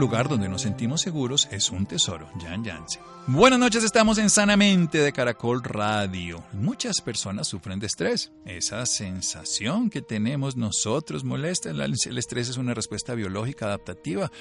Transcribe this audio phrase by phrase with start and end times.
[0.00, 2.28] Lugar donde nos sentimos seguros es un tesoro.
[2.40, 3.02] Jan Jansen.
[3.26, 6.42] Buenas noches, estamos en Sanamente de Caracol Radio.
[6.54, 8.32] Muchas personas sufren de estrés.
[8.46, 11.70] Esa sensación que tenemos nosotros molesta.
[11.70, 14.32] El estrés es una respuesta biológica adaptativa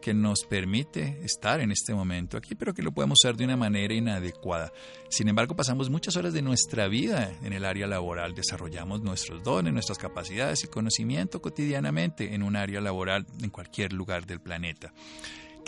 [0.00, 3.56] que nos permite estar en este momento aquí, pero que lo podemos hacer de una
[3.56, 4.72] manera inadecuada.
[5.08, 9.72] Sin embargo, pasamos muchas horas de nuestra vida en el área laboral, desarrollamos nuestros dones,
[9.72, 14.92] nuestras capacidades y conocimiento cotidianamente en un área laboral en cualquier lugar del planeta.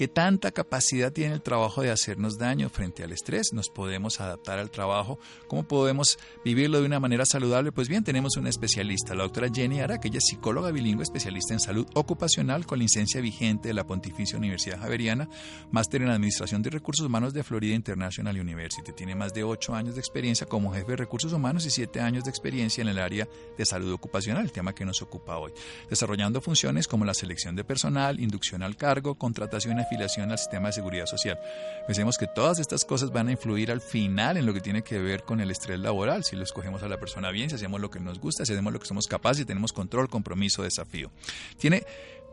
[0.01, 3.53] ¿Qué tanta capacidad tiene el trabajo de hacernos daño frente al estrés?
[3.53, 5.19] ¿Nos podemos adaptar al trabajo?
[5.47, 7.71] ¿Cómo podemos vivirlo de una manera saludable?
[7.71, 11.61] Pues bien, tenemos una especialista, la doctora Jenny Ara, que es psicóloga bilingüe especialista en
[11.61, 15.29] salud ocupacional con licencia vigente de la Pontificia Universidad Javeriana,
[15.71, 18.93] máster en Administración de Recursos Humanos de Florida International University.
[18.93, 22.25] Tiene más de ocho años de experiencia como jefe de recursos humanos y siete años
[22.25, 25.53] de experiencia en el área de salud ocupacional, el tema que nos ocupa hoy,
[25.91, 30.73] desarrollando funciones como la selección de personal, inducción al cargo, contratación afiliación al sistema de
[30.75, 31.41] seguridad social.
[31.87, 34.99] Pensemos que todas estas cosas van a influir al final en lo que tiene que
[34.99, 37.91] ver con el estrés laboral, si lo escogemos a la persona bien, si hacemos lo
[37.91, 41.11] que nos gusta, si hacemos lo que somos capaces, y tenemos control, compromiso, desafío.
[41.59, 41.85] Tiene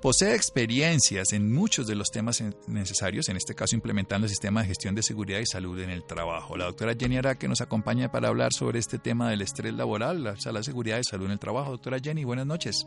[0.02, 4.67] Posee experiencias en muchos de los temas necesarios, en este caso implementando el sistema de
[4.67, 6.55] gestión de seguridad y salud en el trabajo.
[6.55, 10.36] La doctora Jenny que nos acompaña para hablar sobre este tema del estrés laboral, la,
[10.52, 11.71] la seguridad y salud en el trabajo.
[11.71, 12.86] Doctora Jenny, buenas noches.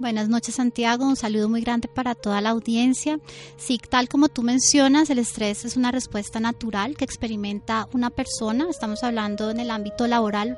[0.00, 3.20] Buenas noches Santiago, un saludo muy grande para toda la audiencia.
[3.58, 8.66] Sí, tal como tú mencionas, el estrés es una respuesta natural que experimenta una persona,
[8.70, 10.56] estamos hablando en el ámbito laboral,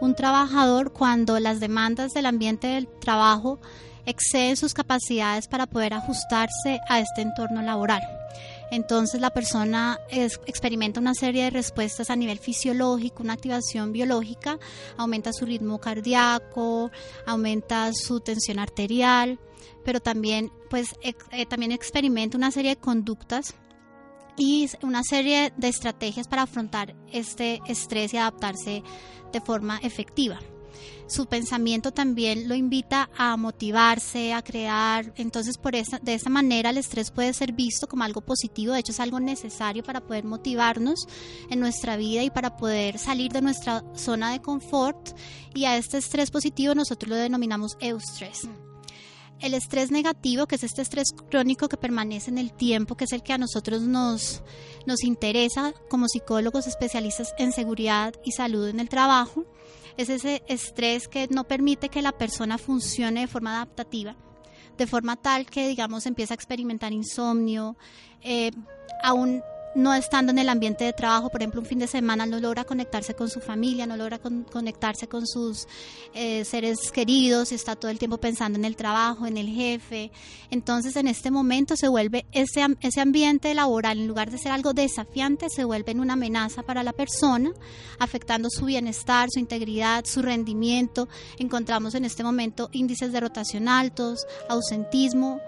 [0.00, 3.58] un trabajador cuando las demandas del ambiente del trabajo
[4.06, 8.23] exceden sus capacidades para poder ajustarse a este entorno laboral.
[8.74, 14.58] Entonces la persona experimenta una serie de respuestas a nivel fisiológico, una activación biológica,
[14.96, 16.90] aumenta su ritmo cardíaco,
[17.24, 19.38] aumenta su tensión arterial,
[19.84, 23.54] pero también, pues, eh, también experimenta una serie de conductas
[24.36, 28.82] y una serie de estrategias para afrontar este estrés y adaptarse
[29.32, 30.40] de forma efectiva
[31.06, 35.12] su pensamiento también lo invita a motivarse, a crear.
[35.16, 38.80] Entonces, por esa, de esa manera el estrés puede ser visto como algo positivo, de
[38.80, 41.06] hecho es algo necesario para poder motivarnos
[41.50, 45.16] en nuestra vida y para poder salir de nuestra zona de confort.
[45.54, 48.48] Y a este estrés positivo nosotros lo denominamos eustrés.
[49.40, 53.12] El estrés negativo, que es este estrés crónico que permanece en el tiempo, que es
[53.12, 54.42] el que a nosotros nos,
[54.86, 59.44] nos interesa como psicólogos especialistas en seguridad y salud en el trabajo,
[59.96, 64.16] es ese estrés que no permite que la persona funcione de forma adaptativa,
[64.76, 67.76] de forma tal que, digamos, empieza a experimentar insomnio,
[68.22, 68.50] eh,
[69.02, 69.42] aún
[69.74, 72.64] no estando en el ambiente de trabajo, por ejemplo, un fin de semana no logra
[72.64, 75.66] conectarse con su familia, no logra conectarse con sus
[76.14, 80.12] eh, seres queridos, está todo el tiempo pensando en el trabajo, en el jefe.
[80.50, 84.72] Entonces, en este momento se vuelve ese, ese ambiente laboral, en lugar de ser algo
[84.72, 87.52] desafiante, se vuelve en una amenaza para la persona,
[87.98, 91.08] afectando su bienestar, su integridad, su rendimiento.
[91.38, 95.40] Encontramos en este momento índices de rotación altos, ausentismo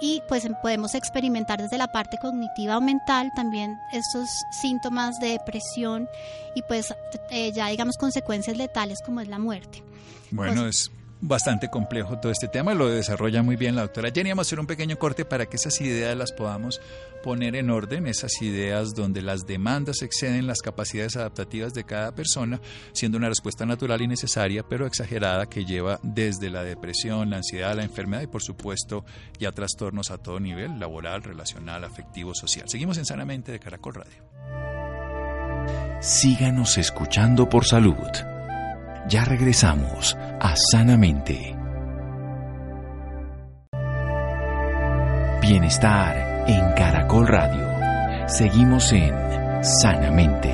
[0.00, 5.28] y pues em, podemos experimentar desde la parte cognitiva o mental también estos síntomas de
[5.28, 6.08] depresión
[6.54, 6.94] y pues
[7.30, 9.82] eh, ya digamos consecuencias letales como es la muerte.
[10.30, 14.30] Bueno, pues es bastante complejo todo este tema, lo desarrolla muy bien la doctora Jenny.
[14.30, 16.80] Vamos a hacer un pequeño corte para que esas ideas las podamos
[17.22, 22.60] poner en orden, esas ideas donde las demandas exceden las capacidades adaptativas de cada persona,
[22.92, 27.76] siendo una respuesta natural y necesaria, pero exagerada que lleva desde la depresión, la ansiedad,
[27.76, 29.04] la enfermedad y por supuesto
[29.38, 32.68] ya trastornos a todo nivel, laboral, relacional, afectivo, social.
[32.68, 34.24] Seguimos en Sanamente de Caracol Radio.
[36.00, 37.94] Síganos escuchando por salud.
[39.08, 41.56] Ya regresamos a Sanamente.
[45.42, 48.28] Bienestar en Caracol Radio.
[48.28, 49.14] Seguimos en
[49.62, 50.52] Sanamente.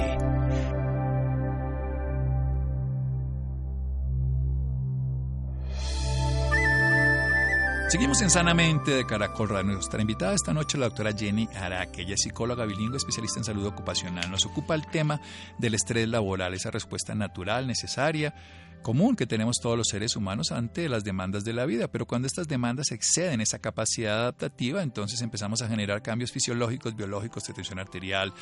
[7.89, 9.73] Seguimos en Sanamente de Caracol Radio.
[9.73, 12.03] Nuestra invitada esta noche la doctora Jenny Araque.
[12.03, 14.31] Ella es psicóloga bilingüe, especialista en salud ocupacional.
[14.31, 15.19] Nos ocupa el tema
[15.57, 18.35] del estrés laboral, esa respuesta natural, necesaria,
[18.87, 21.89] común que tenemos todos los seres humanos ante las demandas de la vida.
[21.89, 27.43] Pero cuando estas demandas exceden esa capacidad adaptativa, entonces empezamos a generar cambios fisiológicos, biológicos,
[27.49, 28.33] de tensión arterial,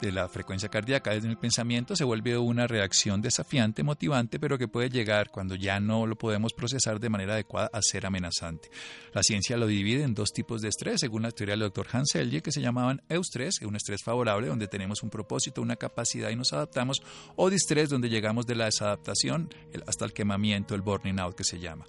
[0.00, 4.68] de la frecuencia cardíaca desde el pensamiento se vuelve una reacción desafiante, motivante, pero que
[4.68, 8.70] puede llegar cuando ya no lo podemos procesar de manera adecuada a ser amenazante.
[9.12, 12.10] La ciencia lo divide en dos tipos de estrés, según la teoría del doctor Hans
[12.12, 16.36] Selye, que se llamaban eustrés, un estrés favorable donde tenemos un propósito, una capacidad y
[16.36, 17.02] nos adaptamos,
[17.36, 19.48] o distrés, donde llegamos de la desadaptación
[19.86, 21.84] hasta el quemamiento, el burning out que se llama.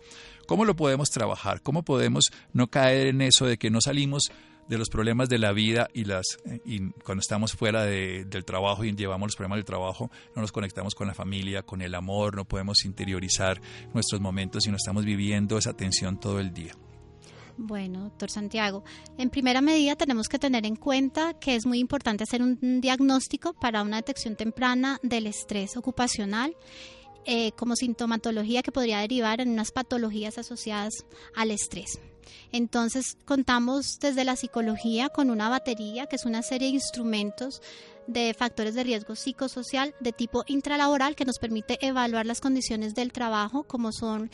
[0.46, 1.62] ¿Cómo lo podemos trabajar?
[1.62, 4.32] ¿Cómo podemos no caer en eso de que no salimos
[4.68, 6.26] de los problemas de la vida y las
[6.66, 10.52] y cuando estamos fuera de, del trabajo y llevamos los problemas del trabajo no nos
[10.52, 13.62] conectamos con la familia con el amor no podemos interiorizar
[13.94, 16.76] nuestros momentos y no estamos viviendo esa tensión todo el día
[17.58, 18.84] bueno, doctor Santiago,
[19.18, 23.54] en primera medida tenemos que tener en cuenta que es muy importante hacer un diagnóstico
[23.54, 26.54] para una detección temprana del estrés ocupacional
[27.28, 32.00] eh, como sintomatología que podría derivar en unas patologías asociadas al estrés.
[32.52, 37.62] Entonces contamos desde la psicología con una batería, que es una serie de instrumentos
[38.08, 43.12] de factores de riesgo psicosocial de tipo intralaboral que nos permite evaluar las condiciones del
[43.12, 44.30] trabajo, como son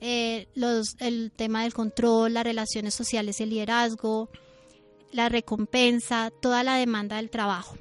[0.00, 4.28] eh, los, el tema del control, las relaciones sociales el liderazgo,
[5.12, 7.76] la recompensa, toda la demanda del trabajo.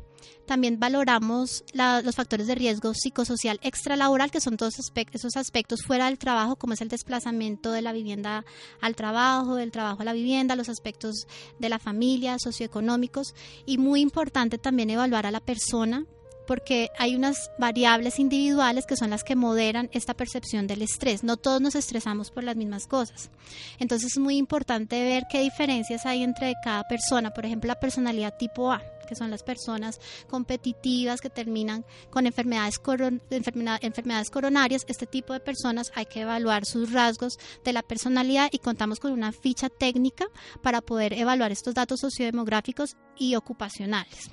[0.45, 4.75] También valoramos los factores de riesgo psicosocial extralaboral, que son todos
[5.13, 8.45] esos aspectos fuera del trabajo, como es el desplazamiento de la vivienda
[8.81, 11.27] al trabajo, del trabajo a la vivienda, los aspectos
[11.59, 13.33] de la familia, socioeconómicos.
[13.65, 16.05] Y muy importante también evaluar a la persona
[16.45, 21.23] porque hay unas variables individuales que son las que moderan esta percepción del estrés.
[21.23, 23.29] No todos nos estresamos por las mismas cosas.
[23.79, 27.31] Entonces es muy importante ver qué diferencias hay entre cada persona.
[27.31, 29.99] Por ejemplo, la personalidad tipo A, que son las personas
[30.29, 32.79] competitivas que terminan con enfermedades,
[33.29, 34.85] enfermedades coronarias.
[34.87, 39.11] Este tipo de personas hay que evaluar sus rasgos de la personalidad y contamos con
[39.11, 40.25] una ficha técnica
[40.61, 44.31] para poder evaluar estos datos sociodemográficos y ocupacionales.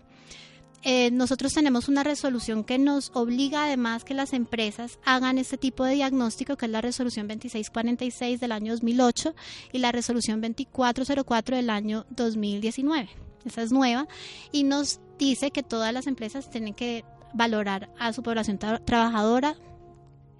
[0.84, 5.84] Eh, nosotros tenemos una resolución que nos obliga además que las empresas hagan este tipo
[5.84, 9.34] de diagnóstico, que es la resolución 2646 del año 2008
[9.72, 13.31] y la resolución 2404 del año 2019.
[13.44, 14.06] Esa es nueva
[14.50, 17.04] y nos dice que todas las empresas tienen que
[17.34, 19.56] valorar a su población trabajadora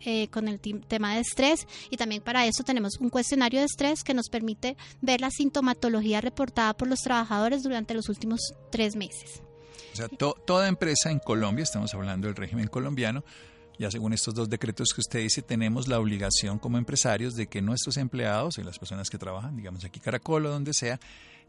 [0.04, 4.02] eh, con el tema de estrés y también para eso tenemos un cuestionario de estrés
[4.02, 8.40] que nos permite ver la sintomatología reportada por los trabajadores durante los últimos
[8.70, 9.42] tres meses.
[9.92, 13.22] O sea, toda empresa en Colombia, estamos hablando del régimen colombiano,
[13.78, 17.62] ya según estos dos decretos que usted dice, tenemos la obligación como empresarios de que
[17.62, 20.98] nuestros empleados y las personas que trabajan, digamos aquí Caracol o donde sea,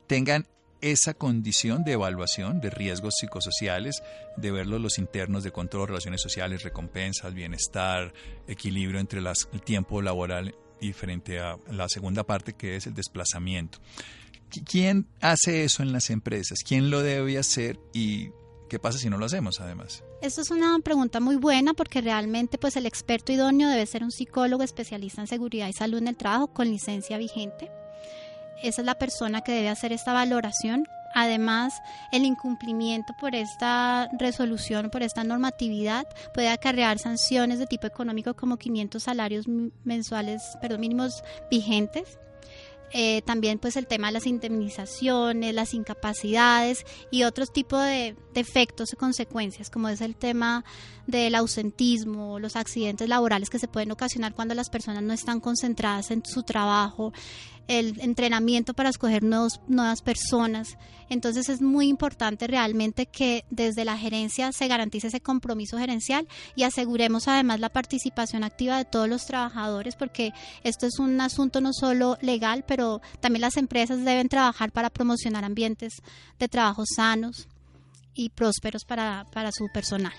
[0.08, 0.48] tengan
[0.84, 4.04] esa condición de evaluación de riesgos psicosociales,
[4.36, 8.14] de verlos los internos de control, relaciones sociales, recompensas, bienestar,
[8.48, 12.94] equilibrio entre las, el tiempo laboral y frente a la segunda parte que es el
[12.94, 13.80] desplazamiento.
[14.66, 16.60] ¿Quién hace eso en las empresas?
[16.68, 18.32] ¿Quién lo debe hacer y
[18.70, 20.04] qué pasa si no lo hacemos además?
[20.22, 24.12] Esto es una pregunta muy buena porque realmente pues el experto idóneo debe ser un
[24.12, 27.72] psicólogo especialista en seguridad y salud en el trabajo con licencia vigente.
[28.62, 30.88] Esa es la persona que debe hacer esta valoración.
[31.16, 31.74] Además,
[32.12, 38.58] el incumplimiento por esta resolución, por esta normatividad, puede acarrear sanciones de tipo económico como
[38.58, 39.46] 500 salarios
[39.84, 42.18] mensuales, perdón, mínimos vigentes
[42.96, 48.40] eh, también pues el tema de las indemnizaciones, las incapacidades y otros tipos de, de
[48.40, 50.64] efectos y consecuencias, como es el tema
[51.08, 56.12] del ausentismo, los accidentes laborales que se pueden ocasionar cuando las personas no están concentradas
[56.12, 57.14] en su trabajo,
[57.68, 60.78] el entrenamiento para escoger nuevos, nuevas personas.
[61.10, 66.64] Entonces es muy importante realmente que desde la gerencia se garantice ese compromiso gerencial y
[66.64, 71.72] aseguremos además la participación activa de todos los trabajadores porque esto es un asunto no
[71.74, 75.94] solo legal, pero también las empresas deben trabajar para promocionar ambientes
[76.40, 77.48] de trabajo sanos
[78.16, 80.14] y prósperos para, para su personal.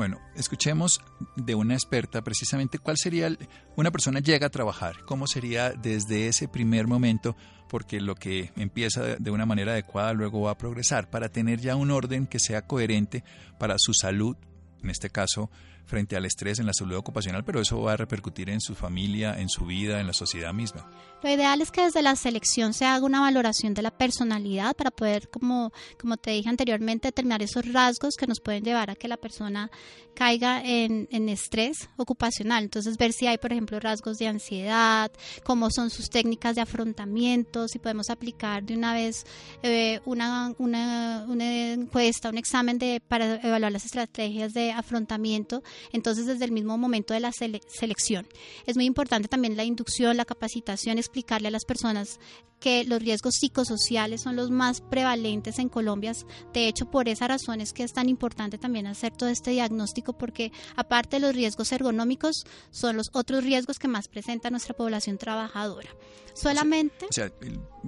[0.00, 1.02] Bueno, escuchemos
[1.36, 3.36] de una experta precisamente cuál sería,
[3.76, 7.36] una persona llega a trabajar, cómo sería desde ese primer momento,
[7.68, 11.76] porque lo que empieza de una manera adecuada luego va a progresar, para tener ya
[11.76, 13.24] un orden que sea coherente
[13.58, 14.38] para su salud,
[14.82, 15.50] en este caso
[15.84, 19.38] frente al estrés en la salud ocupacional, pero eso va a repercutir en su familia,
[19.38, 20.90] en su vida, en la sociedad misma.
[21.22, 24.90] Lo ideal es que desde la selección se haga una valoración de la personalidad para
[24.90, 29.08] poder, como, como te dije anteriormente, determinar esos rasgos que nos pueden llevar a que
[29.08, 29.70] la persona
[30.14, 32.64] caiga en, en estrés ocupacional.
[32.64, 35.10] Entonces, ver si hay, por ejemplo, rasgos de ansiedad,
[35.44, 39.24] cómo son sus técnicas de afrontamiento, si podemos aplicar de una vez
[39.62, 46.26] eh, una, una, una encuesta, un examen de, para evaluar las estrategias de afrontamiento entonces
[46.26, 48.26] desde el mismo momento de la selección.
[48.66, 52.18] Es muy importante también la inducción, la capacitación, explicarle a las personas
[52.60, 56.12] que los riesgos psicosociales son los más prevalentes en Colombia.
[56.52, 60.12] De hecho, por esa razón es que es tan importante también hacer todo este diagnóstico
[60.12, 65.18] porque aparte de los riesgos ergonómicos, son los otros riesgos que más presenta nuestra población
[65.18, 65.88] trabajadora.
[66.34, 67.06] Solamente...
[67.06, 67.32] O sea,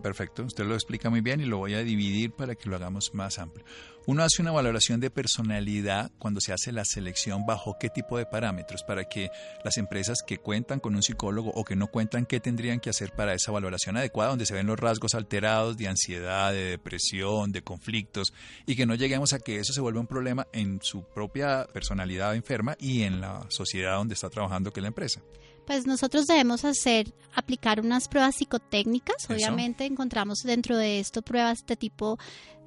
[0.02, 3.14] perfecto, usted lo explica muy bien y lo voy a dividir para que lo hagamos
[3.14, 3.64] más amplio.
[4.04, 8.26] Uno hace una valoración de personalidad cuando se hace la selección bajo qué tipo de
[8.26, 9.30] parámetros para que
[9.64, 13.12] las empresas que cuentan con un psicólogo o que no cuentan, qué tendrían que hacer
[13.12, 17.62] para esa valoración adecuada, donde se ven los rasgos alterados de ansiedad, de depresión, de
[17.62, 18.32] conflictos,
[18.66, 22.34] y que no lleguemos a que eso se vuelva un problema en su propia personalidad
[22.34, 25.20] enferma y en la sociedad donde está trabajando, que es la empresa.
[25.64, 29.30] Pues nosotros debemos hacer, aplicar unas pruebas psicotécnicas.
[29.30, 32.18] Obviamente encontramos dentro de esto pruebas de tipo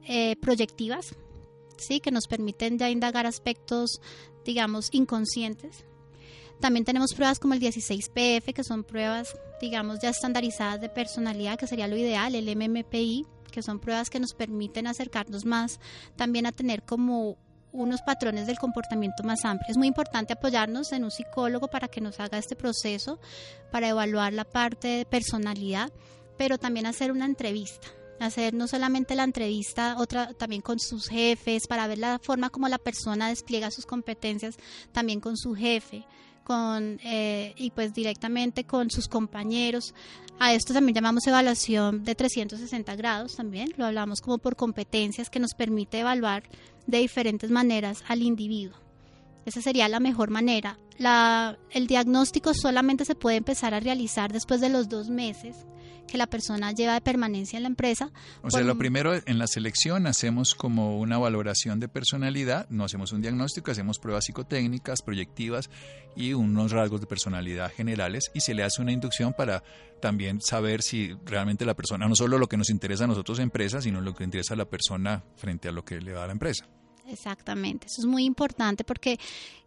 [0.08, 1.16] eh, proyectivas,
[1.78, 2.00] ¿sí?
[2.00, 4.02] que nos permiten ya indagar aspectos,
[4.44, 5.86] digamos, inconscientes.
[6.60, 11.68] También tenemos pruebas como el 16PF, que son pruebas, digamos, ya estandarizadas de personalidad, que
[11.68, 15.80] sería lo ideal, el MMPI, que son pruebas que nos permiten acercarnos más
[16.16, 17.38] también a tener como
[17.72, 19.72] unos patrones del comportamiento más amplios.
[19.72, 23.20] Es muy importante apoyarnos en un psicólogo para que nos haga este proceso,
[23.72, 25.92] para evaluar la parte de personalidad,
[26.38, 27.88] pero también hacer una entrevista
[28.20, 32.68] hacer no solamente la entrevista, otra también con sus jefes, para ver la forma como
[32.68, 34.58] la persona despliega sus competencias,
[34.92, 36.06] también con su jefe,
[36.44, 39.94] con eh, y pues directamente con sus compañeros.
[40.40, 45.40] A esto también llamamos evaluación de 360 grados también, lo hablamos como por competencias que
[45.40, 46.44] nos permite evaluar
[46.88, 48.78] de diferentes maneras al individuo.
[49.46, 50.78] Esa sería la mejor manera.
[50.98, 55.66] La, el diagnóstico solamente se puede empezar a realizar después de los dos meses
[56.08, 58.12] que la persona lleva de permanencia en la empresa.
[58.42, 63.12] O sea, lo primero en la selección hacemos como una valoración de personalidad, no hacemos
[63.12, 65.70] un diagnóstico, hacemos pruebas psicotécnicas, proyectivas
[66.16, 69.64] y unos rasgos de personalidad generales y se le hace una inducción para
[70.02, 73.82] también saber si realmente la persona, no solo lo que nos interesa a nosotros empresa,
[73.82, 76.34] sino lo que interesa a la persona frente a lo que le da a la
[76.34, 76.68] empresa.
[77.08, 79.20] Exactamente, eso es muy importante porque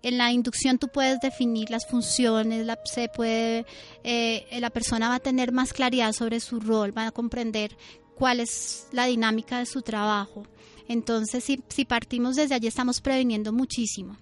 [0.03, 3.65] en la inducción tú puedes definir las funciones, la, se puede,
[4.03, 7.77] eh, la persona va a tener más claridad sobre su rol, va a comprender
[8.17, 10.47] cuál es la dinámica de su trabajo.
[10.89, 14.17] Entonces, si, si partimos desde allí, estamos previniendo muchísimo.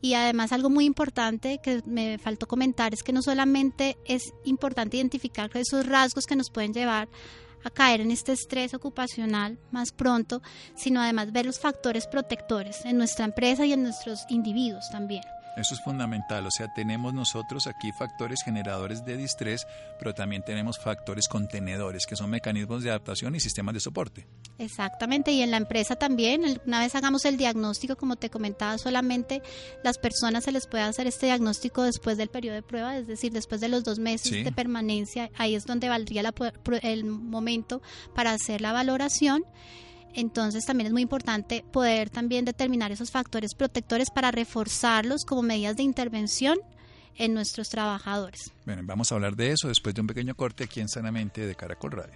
[0.00, 4.96] Y además algo muy importante que me faltó comentar es que no solamente es importante
[4.96, 7.08] identificar esos rasgos que nos pueden llevar
[7.64, 10.42] a caer en este estrés ocupacional más pronto,
[10.76, 15.22] sino además ver los factores protectores en nuestra empresa y en nuestros individuos también.
[15.58, 19.66] Eso es fundamental, o sea, tenemos nosotros aquí factores generadores de distrés,
[19.98, 24.24] pero también tenemos factores contenedores, que son mecanismos de adaptación y sistemas de soporte.
[24.58, 29.42] Exactamente, y en la empresa también, una vez hagamos el diagnóstico, como te comentaba, solamente
[29.82, 33.32] las personas se les puede hacer este diagnóstico después del periodo de prueba, es decir,
[33.32, 36.22] después de los dos meses de permanencia, ahí es donde valdría
[36.82, 37.82] el momento
[38.14, 39.44] para hacer la valoración.
[40.14, 45.76] Entonces también es muy importante poder también determinar esos factores protectores para reforzarlos como medidas
[45.76, 46.58] de intervención
[47.16, 48.52] en nuestros trabajadores.
[48.64, 51.54] Bueno, vamos a hablar de eso después de un pequeño corte aquí en Sanamente de
[51.54, 52.14] Caracol Radio.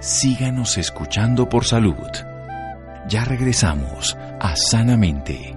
[0.00, 1.94] Síganos escuchando por salud.
[3.08, 5.56] Ya regresamos a Sanamente.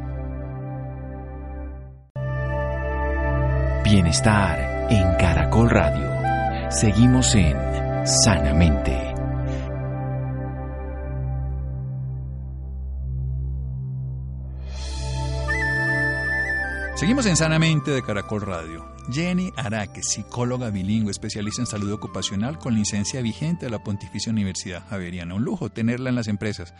[3.84, 6.72] Bienestar en Caracol Radio.
[6.72, 7.56] Seguimos en
[8.06, 9.14] Sanamente.
[16.96, 18.86] Seguimos en Sanamente de Caracol Radio.
[19.12, 24.82] Jenny Araque, psicóloga bilingüe, especialista en salud ocupacional con licencia vigente de la Pontificia Universidad
[24.90, 25.36] Javeriana.
[25.36, 26.74] Un lujo tenerla en las empresas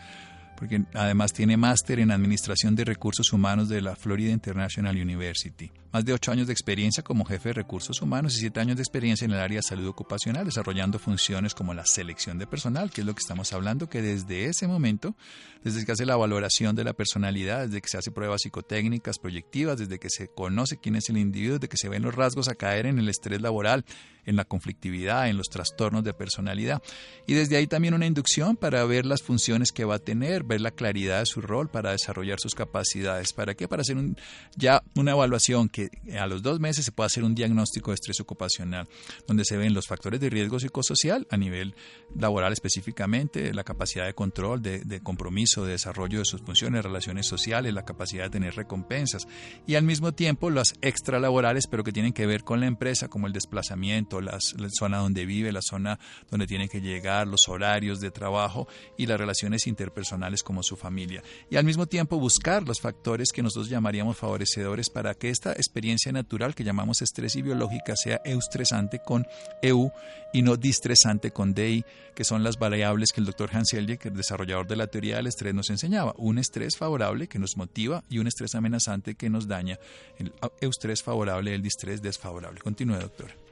[0.56, 5.70] porque además tiene máster en Administración de Recursos Humanos de la Florida International University.
[5.92, 8.82] Más de ocho años de experiencia como jefe de recursos humanos y siete años de
[8.82, 13.02] experiencia en el área de salud ocupacional, desarrollando funciones como la selección de personal, que
[13.02, 15.14] es lo que estamos hablando, que desde ese momento,
[15.62, 19.78] desde que hace la valoración de la personalidad, desde que se hace pruebas psicotécnicas, proyectivas,
[19.78, 22.54] desde que se conoce quién es el individuo, desde que se ven los rasgos a
[22.54, 23.84] caer en el estrés laboral,
[24.26, 26.82] en la conflictividad, en los trastornos de personalidad.
[27.26, 30.60] Y desde ahí también una inducción para ver las funciones que va a tener, ver
[30.60, 33.32] la claridad de su rol para desarrollar sus capacidades.
[33.32, 33.68] ¿Para qué?
[33.68, 33.96] Para hacer
[34.56, 38.20] ya una evaluación que a los dos meses se pueda hacer un diagnóstico de estrés
[38.20, 38.88] ocupacional,
[39.26, 41.74] donde se ven los factores de riesgo psicosocial a nivel
[42.14, 47.26] laboral específicamente, la capacidad de control, de, de compromiso, de desarrollo de sus funciones, relaciones
[47.26, 49.26] sociales, la capacidad de tener recompensas
[49.66, 53.26] y al mismo tiempo las extralaborales, pero que tienen que ver con la empresa, como
[53.26, 54.38] el desplazamiento, la
[54.70, 55.98] zona donde vive, la zona
[56.30, 61.22] donde tiene que llegar, los horarios de trabajo y las relaciones interpersonales como su familia.
[61.50, 66.12] Y al mismo tiempo buscar los factores que nosotros llamaríamos favorecedores para que esta experiencia
[66.12, 69.26] natural que llamamos estrés y biológica sea eustresante con
[69.62, 69.90] EU
[70.32, 74.14] y no distresante con DI, que son las variables que el doctor Hans Selye, el
[74.14, 76.14] desarrollador de la teoría del estrés, nos enseñaba.
[76.18, 79.78] Un estrés favorable que nos motiva y un estrés amenazante que nos daña.
[80.18, 82.60] El eustrés favorable, el distrés desfavorable.
[82.60, 83.45] Continúe, doctor.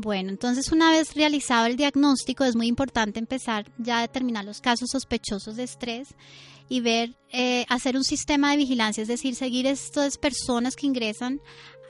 [0.00, 4.60] Bueno, entonces una vez realizado el diagnóstico es muy importante empezar ya a determinar los
[4.60, 6.14] casos sospechosos de estrés
[6.68, 11.40] y ver, eh, hacer un sistema de vigilancia, es decir, seguir estas personas que ingresan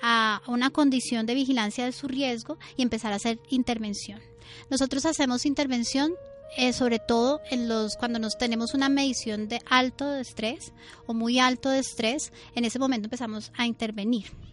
[0.00, 4.22] a una condición de vigilancia de su riesgo y empezar a hacer intervención.
[4.70, 6.14] Nosotros hacemos intervención
[6.56, 10.72] eh, sobre todo en los cuando nos tenemos una medición de alto de estrés
[11.04, 14.47] o muy alto de estrés, en ese momento empezamos a intervenir.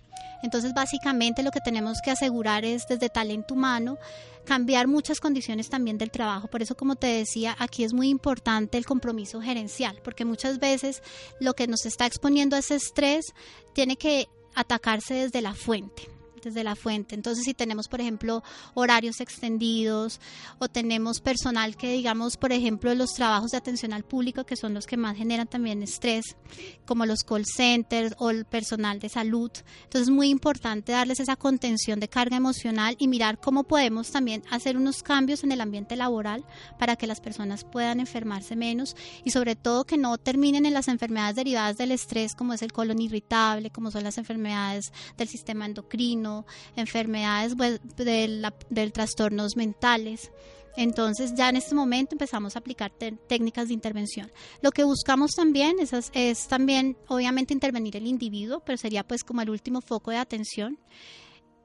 [0.46, 3.98] Entonces, básicamente lo que tenemos que asegurar es desde talento humano
[4.46, 6.48] cambiar muchas condiciones también del trabajo.
[6.48, 11.02] Por eso, como te decía, aquí es muy importante el compromiso gerencial, porque muchas veces
[11.40, 13.26] lo que nos está exponiendo a ese estrés
[13.74, 16.15] tiene que atacarse desde la fuente
[16.46, 17.16] desde la fuente.
[17.16, 20.22] Entonces, si tenemos, por ejemplo, horarios extendidos
[20.60, 24.74] o tenemos personal que, digamos, por ejemplo, los trabajos de atención al público, que son
[24.74, 26.38] los que más generan también estrés,
[26.86, 29.52] como los call centers o el personal de salud.
[29.84, 34.44] Entonces, es muy importante darles esa contención de carga emocional y mirar cómo podemos también
[34.50, 36.46] hacer unos cambios en el ambiente laboral
[36.80, 40.88] para que las personas puedan enfermarse menos y sobre todo que no terminen en las
[40.88, 45.66] enfermedades derivadas del estrés como es el colon irritable, como son las enfermedades del sistema
[45.66, 46.35] endocrino,
[46.76, 50.32] enfermedades pues, del, trastornos mentales.
[50.78, 54.32] Entonces ya en este momento empezamos a aplicar técnicas de intervención.
[54.62, 59.42] Lo que buscamos también es, es, también obviamente intervenir el individuo, pero sería pues como
[59.42, 60.78] el último foco de atención,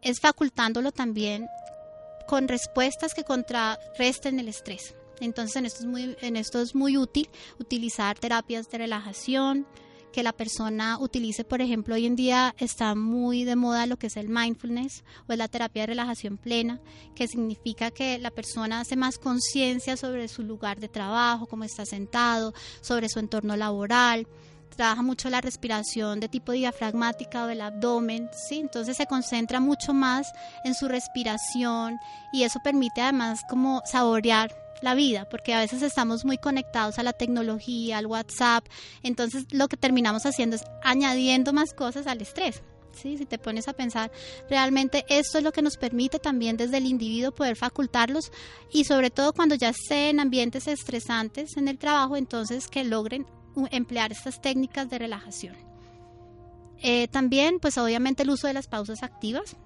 [0.02, 1.48] es facultándolo también
[2.28, 4.94] con respuestas que contrarresten el estrés.
[5.20, 9.66] Entonces en esto es muy, en esto es muy útil utilizar terapias de relajación,
[10.10, 14.08] que la persona utilice, por ejemplo, hoy en día está muy de moda lo que
[14.08, 16.80] es el mindfulness o es la terapia de relajación plena,
[17.14, 21.86] que significa que la persona hace más conciencia sobre su lugar de trabajo, cómo está
[21.86, 24.26] sentado, sobre su entorno laboral,
[24.76, 28.60] trabaja mucho la respiración de tipo diafragmática o del abdomen, ¿sí?
[28.60, 30.32] Entonces se concentra mucho más
[30.64, 31.98] en su respiración
[32.32, 37.02] y eso permite además como saborear la vida, porque a veces estamos muy conectados a
[37.02, 38.66] la tecnología, al WhatsApp,
[39.02, 42.62] entonces lo que terminamos haciendo es añadiendo más cosas al estrés.
[42.92, 43.18] ¿sí?
[43.18, 44.10] Si te pones a pensar,
[44.48, 48.32] realmente esto es lo que nos permite también desde el individuo poder facultarlos
[48.72, 53.26] y sobre todo cuando ya estén en ambientes estresantes en el trabajo, entonces que logren
[53.70, 55.56] emplear estas técnicas de relajación.
[56.82, 59.56] Eh, también, pues obviamente el uso de las pausas activas,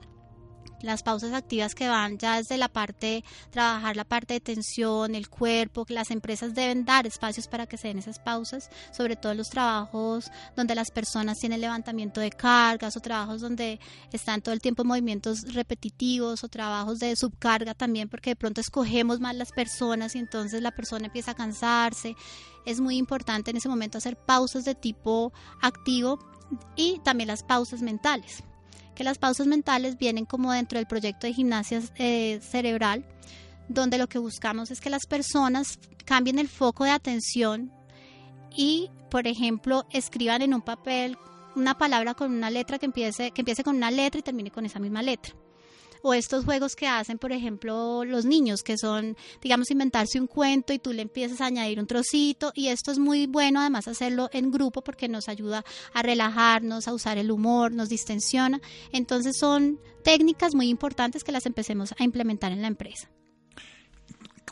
[0.84, 5.28] las pausas activas que van ya desde la parte, trabajar la parte de tensión, el
[5.28, 9.32] cuerpo, que las empresas deben dar espacios para que se den esas pausas, sobre todo
[9.32, 13.80] en los trabajos donde las personas tienen levantamiento de cargas o trabajos donde
[14.12, 19.20] están todo el tiempo movimientos repetitivos o trabajos de subcarga también, porque de pronto escogemos
[19.20, 22.14] más las personas y entonces la persona empieza a cansarse.
[22.66, 26.18] Es muy importante en ese momento hacer pausas de tipo activo
[26.76, 28.44] y también las pausas mentales
[28.94, 33.04] que las pausas mentales vienen como dentro del proyecto de gimnasia eh, cerebral,
[33.68, 37.72] donde lo que buscamos es que las personas cambien el foco de atención
[38.56, 41.18] y, por ejemplo, escriban en un papel
[41.56, 44.66] una palabra con una letra que empiece, que empiece con una letra y termine con
[44.66, 45.34] esa misma letra
[46.04, 50.74] o estos juegos que hacen, por ejemplo, los niños, que son, digamos, inventarse un cuento
[50.74, 54.28] y tú le empiezas a añadir un trocito y esto es muy bueno además hacerlo
[54.34, 55.64] en grupo porque nos ayuda
[55.94, 58.60] a relajarnos, a usar el humor, nos distensiona.
[58.92, 63.08] Entonces son técnicas muy importantes que las empecemos a implementar en la empresa.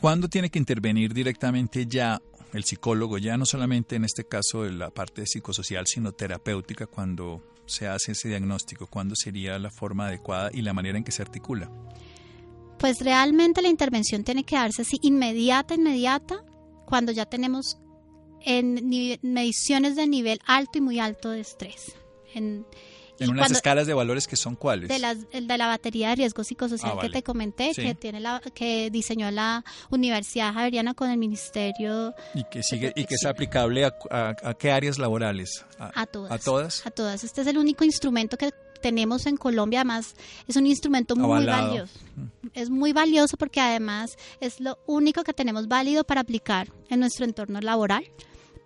[0.01, 2.19] ¿Cuándo tiene que intervenir directamente ya
[2.51, 7.52] el psicólogo, ya no solamente en este caso de la parte psicosocial, sino terapéutica, cuando
[7.73, 8.87] se hace ese diagnóstico?
[8.87, 11.69] ¿Cuándo sería la forma adecuada y la manera en que se articula?
[12.79, 16.43] Pues realmente la intervención tiene que darse así inmediata, inmediata,
[16.85, 17.77] cuando ya tenemos
[18.41, 21.95] en mediciones de nivel alto y muy alto de estrés.
[22.33, 22.65] En
[23.19, 24.89] unas escalas de valores que son cuáles?
[24.89, 28.41] De, las, de la batería de riesgo psicosocial ah, que te comenté, que tiene la,
[28.53, 32.13] que diseñó la Universidad Javeriana con el Ministerio.
[32.33, 35.65] Y que sigue y que es aplicable a, a, qué áreas laborales?
[35.79, 36.31] A, todas.
[36.31, 36.87] A todas.
[36.87, 37.23] A todas.
[37.23, 40.13] Este es el único instrumento que tenemos en Colombia, además
[40.45, 41.93] es un instrumento muy valioso.
[42.15, 42.47] Mm.
[42.53, 47.23] Es muy valioso porque además es lo único que tenemos válido para aplicar en nuestro
[47.25, 48.03] entorno laboral.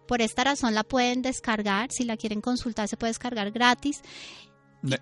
[0.08, 4.02] Por esta razón la pueden descargar, si la quieren consultar se puede descargar gratis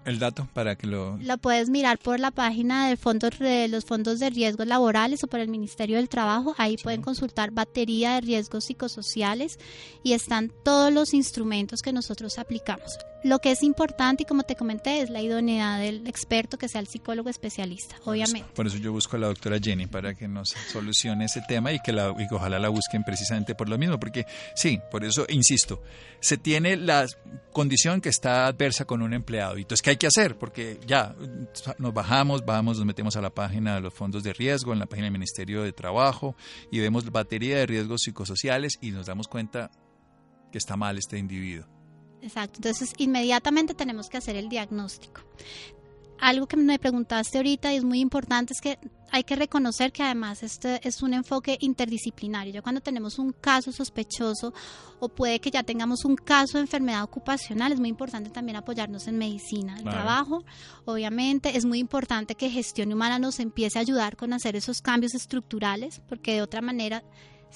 [0.05, 1.17] el dato para que lo...
[1.17, 5.27] Lo puedes mirar por la página de, fondos, de los fondos de riesgos laborales o
[5.27, 6.55] por el Ministerio del Trabajo.
[6.57, 9.59] Ahí pueden consultar batería de riesgos psicosociales
[10.03, 12.97] y están todos los instrumentos que nosotros aplicamos.
[13.25, 16.79] Lo que es importante, y como te comenté, es la idoneidad del experto que sea
[16.79, 18.47] el psicólogo especialista, obviamente.
[18.53, 21.79] Por eso yo busco a la doctora Jenny para que nos solucione ese tema y
[21.79, 25.81] que, la, y ojalá la busquen precisamente por lo mismo, porque sí, por eso insisto,
[26.19, 27.07] se tiene la
[27.51, 29.57] condición que está adversa con un empleado.
[29.57, 30.37] Y entonces, ¿qué hay que hacer?
[30.37, 31.15] Porque ya
[31.79, 34.85] nos bajamos, vamos, nos metemos a la página de los fondos de riesgo, en la
[34.85, 36.35] página del Ministerio de Trabajo
[36.71, 39.71] y vemos batería de riesgos psicosociales y nos damos cuenta
[40.51, 41.74] que está mal este individuo.
[42.25, 45.21] Exacto, entonces inmediatamente tenemos que hacer el diagnóstico.
[46.19, 48.79] Algo que me preguntaste ahorita y es muy importante es que
[49.11, 52.51] hay que reconocer que además este es un enfoque interdisciplinario.
[52.51, 54.53] Ya cuando tenemos un caso sospechoso
[54.99, 59.07] o puede que ya tengamos un caso de enfermedad ocupacional, es muy importante también apoyarnos
[59.07, 60.43] en medicina, el trabajo.
[60.85, 65.13] Obviamente es muy importante que gestión humana nos empiece a ayudar con hacer esos cambios
[65.13, 67.03] estructurales, porque de otra manera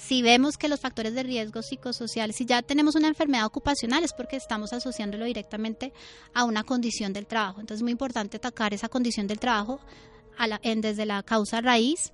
[0.00, 4.14] si vemos que los factores de riesgo psicosociales, si ya tenemos una enfermedad ocupacional, es
[4.14, 5.92] porque estamos asociándolo directamente
[6.32, 7.60] a una condición del trabajo.
[7.60, 9.78] Entonces es muy importante atacar esa condición del trabajo
[10.62, 12.12] desde la causa raíz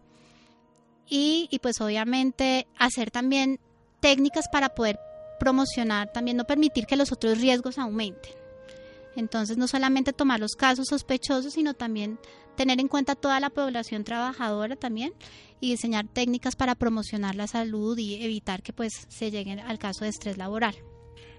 [1.07, 3.61] y, y pues obviamente hacer también
[4.01, 4.99] técnicas para poder
[5.38, 8.35] promocionar, también no permitir que los otros riesgos aumenten.
[9.14, 12.18] Entonces, no solamente tomar los casos sospechosos, sino también
[12.57, 15.12] tener en cuenta toda la población trabajadora también
[15.61, 20.05] y diseñar técnicas para promocionar la salud y evitar que pues se llegue al caso
[20.05, 20.75] de estrés laboral.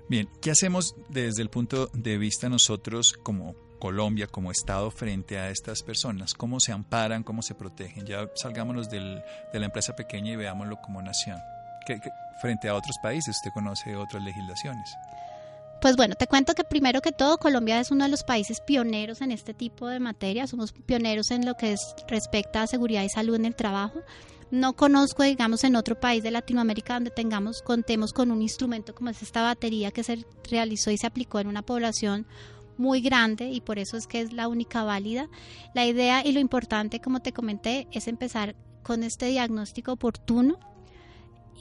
[0.10, 5.50] Bien, ¿qué hacemos desde el punto de vista nosotros como Colombia, como Estado, frente a
[5.50, 6.34] estas personas?
[6.34, 8.06] ¿Cómo se amparan, cómo se protegen?
[8.06, 11.38] Ya salgámonos del, de la empresa pequeña y veámoslo como nación.
[12.42, 14.90] frente a otros países, usted conoce otras legislaciones.
[15.82, 19.22] Pues bueno, te cuento que primero que todo Colombia es uno de los países pioneros
[19.22, 23.10] en este tipo de materia, somos pioneros en lo que es, respecta a seguridad y
[23.10, 24.02] salud en el trabajo.
[24.50, 29.10] No conozco, digamos, en otro país de Latinoamérica donde tengamos, contemos con un instrumento como
[29.10, 32.26] es esta batería que se realizó y se aplicó en una población
[32.78, 35.30] muy grande y por eso es que es la única válida.
[35.76, 40.58] La idea y lo importante, como te comenté, es empezar con este diagnóstico oportuno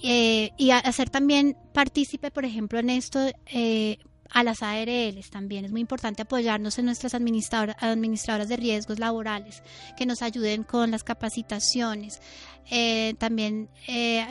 [0.02, 3.98] eh, y hacer también partícipe, por ejemplo, en esto eh,
[4.30, 5.64] a las ARLs también.
[5.64, 9.62] Es muy importante apoyarnos en nuestras administradoras, administradoras de riesgos laborales,
[9.96, 12.20] que nos ayuden con las capacitaciones.
[12.68, 13.70] Eh, también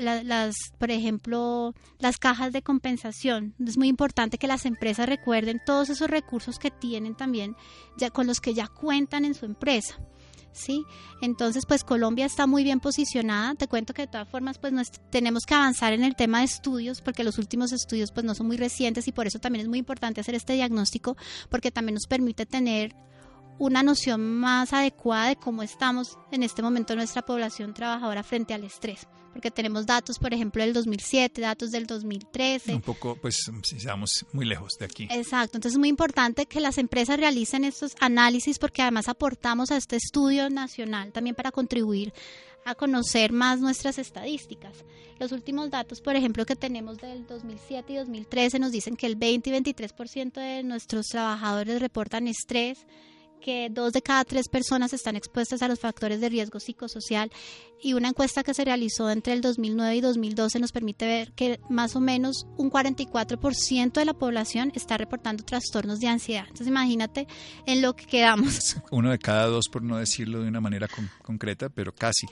[0.01, 3.55] las, por ejemplo, las cajas de compensación.
[3.65, 7.55] Es muy importante que las empresas recuerden todos esos recursos que tienen también,
[7.97, 9.97] ya con los que ya cuentan en su empresa.
[10.55, 10.85] ¿Sí?
[11.21, 13.55] Entonces, pues Colombia está muy bien posicionada.
[13.55, 14.73] Te cuento que de todas formas, pues
[15.11, 18.47] tenemos que avanzar en el tema de estudios, porque los últimos estudios pues no son
[18.47, 21.17] muy recientes y por eso también es muy importante hacer este diagnóstico,
[21.49, 22.95] porque también nos permite tener
[23.57, 28.63] una noción más adecuada de cómo estamos en este momento nuestra población trabajadora frente al
[28.63, 32.73] estrés, porque tenemos datos, por ejemplo, del 2007, datos del 2013.
[32.73, 35.09] Un poco, pues, si estamos muy lejos de aquí.
[35.11, 39.75] Exacto, entonces es muy importante que las empresas realicen estos análisis porque además aportamos a
[39.75, 42.13] este estudio nacional también para contribuir
[42.63, 44.85] a conocer más nuestras estadísticas.
[45.19, 49.17] Los últimos datos, por ejemplo, que tenemos del 2007 y 2013 nos dicen que el
[49.17, 52.87] 20 y 23% de nuestros trabajadores reportan estrés,
[53.41, 57.31] que dos de cada tres personas están expuestas a los factores de riesgo psicosocial
[57.81, 61.59] y una encuesta que se realizó entre el 2009 y 2012 nos permite ver que
[61.69, 66.45] más o menos un 44% de la población está reportando trastornos de ansiedad.
[66.45, 67.27] Entonces imagínate
[67.65, 68.77] en lo que quedamos.
[68.91, 70.87] Uno de cada dos, por no decirlo de una manera
[71.21, 72.27] concreta, pero casi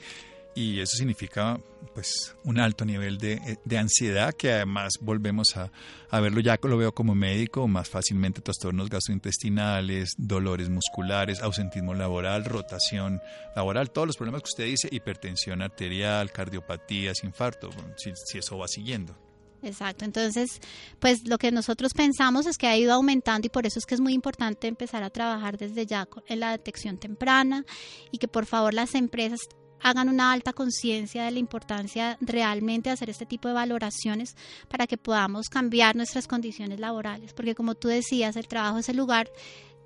[0.54, 1.58] y eso significa
[1.94, 5.70] pues un alto nivel de, de ansiedad que además volvemos a,
[6.10, 12.44] a, verlo ya lo veo como médico más fácilmente trastornos gastrointestinales dolores musculares ausentismo laboral
[12.44, 13.20] rotación
[13.54, 18.68] laboral todos los problemas que usted dice hipertensión arterial cardiopatías infarto si, si eso va
[18.68, 19.16] siguiendo.
[19.64, 20.60] Exacto, entonces,
[20.98, 23.94] pues lo que nosotros pensamos es que ha ido aumentando y por eso es que
[23.94, 27.64] es muy importante empezar a trabajar desde ya en la detección temprana
[28.10, 29.40] y que por favor las empresas
[29.84, 34.34] hagan una alta conciencia de la importancia realmente de hacer este tipo de valoraciones
[34.68, 38.96] para que podamos cambiar nuestras condiciones laborales, porque como tú decías, el trabajo es el
[38.96, 39.30] lugar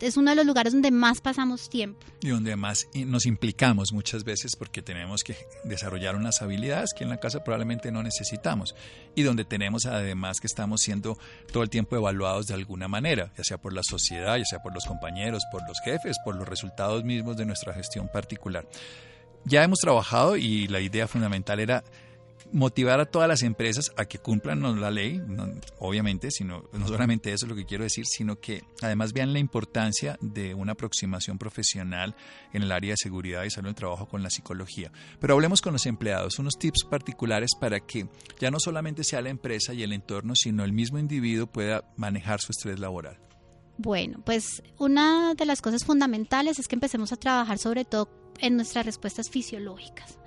[0.01, 2.07] es uno de los lugares donde más pasamos tiempo.
[2.21, 7.11] Y donde más nos implicamos muchas veces porque tenemos que desarrollar unas habilidades que en
[7.11, 8.75] la casa probablemente no necesitamos
[9.17, 11.19] y donde tenemos además que estamos siendo
[11.53, 14.73] todo el tiempo evaluados de alguna manera, ya sea por la sociedad, ya sea por
[14.73, 18.67] los compañeros, por los jefes, por los resultados mismos de nuestra gestión particular.
[19.45, 21.85] Ya hemos trabajado y la idea fundamental era
[22.53, 25.23] motivar a todas las empresas a que cumplan la ley,
[25.79, 29.39] obviamente, sino no solamente eso es lo que quiero decir, sino que además vean la
[29.39, 32.15] importancia de una aproximación profesional
[32.53, 34.91] en el área de seguridad y salud del trabajo con la psicología.
[35.21, 39.31] Pero hablemos con los empleados, unos tips particulares para que ya no solamente sea la
[39.31, 43.19] empresa y el entorno, sino el mismo individuo pueda manejar su estrés laboral.
[43.81, 48.57] Bueno, pues una de las cosas fundamentales es que empecemos a trabajar sobre todo en
[48.57, 50.19] nuestras respuestas fisiológicas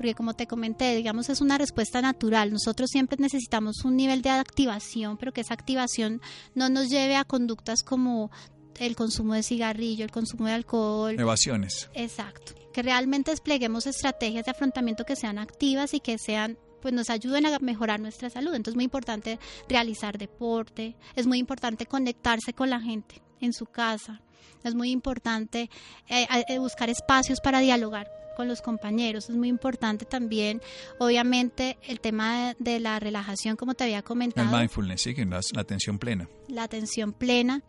[0.00, 2.50] porque como te comenté, digamos, es una respuesta natural.
[2.50, 6.22] Nosotros siempre necesitamos un nivel de activación, pero que esa activación
[6.54, 8.30] no nos lleve a conductas como
[8.78, 11.20] el consumo de cigarrillo, el consumo de alcohol.
[11.20, 11.90] Evasiones.
[11.92, 12.54] Exacto.
[12.72, 17.44] Que realmente despleguemos estrategias de afrontamiento que sean activas y que sean pues nos ayuden
[17.44, 18.54] a mejorar nuestra salud.
[18.54, 23.66] Entonces es muy importante realizar deporte, es muy importante conectarse con la gente en su
[23.66, 24.22] casa,
[24.64, 25.70] es muy importante
[26.08, 29.28] eh, eh, buscar espacios para dialogar con los compañeros.
[29.28, 30.62] Es muy importante también,
[30.98, 34.48] obviamente, el tema de, la relajación, como te había comentado.
[34.50, 36.28] El mindfulness, sí, la, la atención plena.
[36.48, 37.62] La atención plena.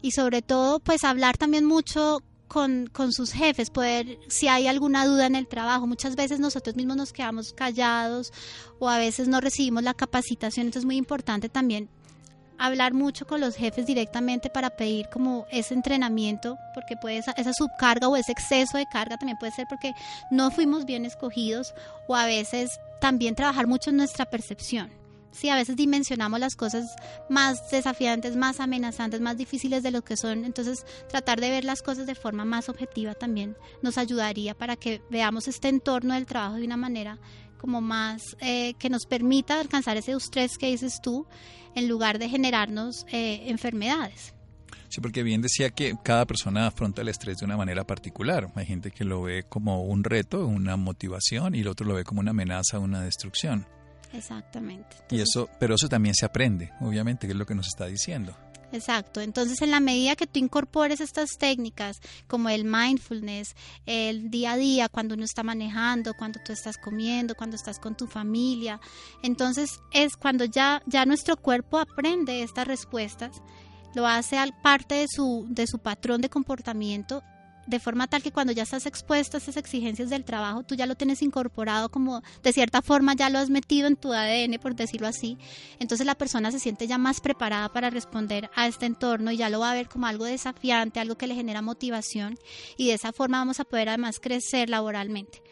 [0.00, 5.06] Y sobre todo, pues hablar también mucho con, con, sus jefes, poder, si hay alguna
[5.06, 8.30] duda en el trabajo, muchas veces nosotros mismos nos quedamos callados
[8.78, 11.88] o a veces no recibimos la capacitación, entonces es muy importante también
[12.64, 17.52] hablar mucho con los jefes directamente para pedir como ese entrenamiento, porque puede esa, esa
[17.52, 19.92] subcarga o ese exceso de carga también puede ser porque
[20.30, 21.74] no fuimos bien escogidos
[22.06, 22.70] o a veces
[23.00, 24.90] también trabajar mucho en nuestra percepción.
[25.32, 26.94] Sí, a veces dimensionamos las cosas
[27.30, 30.44] más desafiantes, más amenazantes, más difíciles de lo que son.
[30.44, 35.00] Entonces, tratar de ver las cosas de forma más objetiva también nos ayudaría para que
[35.10, 37.18] veamos este entorno del trabajo de una manera
[37.62, 41.26] como más eh, que nos permita alcanzar ese estrés que dices tú
[41.76, 44.34] en lugar de generarnos eh, enfermedades.
[44.88, 48.48] Sí, porque bien decía que cada persona afronta el estrés de una manera particular.
[48.56, 52.04] Hay gente que lo ve como un reto, una motivación, y el otro lo ve
[52.04, 53.64] como una amenaza, una destrucción.
[54.12, 54.96] Exactamente.
[55.10, 58.36] y eso, pero eso también se aprende, obviamente, que es lo que nos está diciendo.
[58.72, 59.20] Exacto.
[59.20, 63.54] Entonces, en la medida que tú incorpores estas técnicas, como el mindfulness,
[63.86, 67.94] el día a día, cuando uno está manejando, cuando tú estás comiendo, cuando estás con
[67.94, 68.80] tu familia,
[69.22, 73.42] entonces es cuando ya, ya nuestro cuerpo aprende estas respuestas,
[73.94, 77.22] lo hace al parte de su, de su patrón de comportamiento
[77.72, 80.86] de forma tal que cuando ya estás expuesto a esas exigencias del trabajo, tú ya
[80.86, 84.76] lo tienes incorporado como de cierta forma ya lo has metido en tu ADN, por
[84.76, 85.38] decirlo así.
[85.78, 89.48] Entonces la persona se siente ya más preparada para responder a este entorno y ya
[89.48, 92.38] lo va a ver como algo desafiante, algo que le genera motivación
[92.76, 95.42] y de esa forma vamos a poder además crecer laboralmente.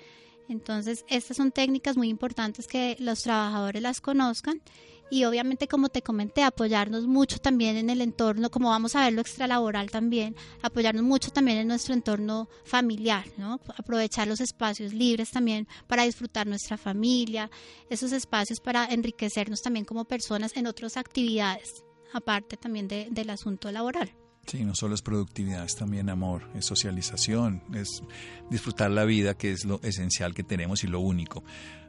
[0.48, 4.60] Entonces, estas son técnicas muy importantes que los trabajadores las conozcan
[5.10, 9.12] y obviamente como te comenté apoyarnos mucho también en el entorno como vamos a ver
[9.12, 15.30] lo extralaboral también apoyarnos mucho también en nuestro entorno familiar no aprovechar los espacios libres
[15.30, 17.50] también para disfrutar nuestra familia
[17.88, 24.12] esos espacios para enriquecernos también como personas en otras actividades aparte también del asunto laboral
[24.46, 28.02] Sí, no solo es productividad, es también amor, es socialización, es
[28.50, 31.44] disfrutar la vida, que es lo esencial que tenemos y lo único.